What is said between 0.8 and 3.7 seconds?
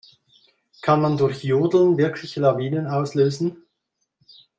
Kann man durch Jodeln wirklich Lawinen auslösen?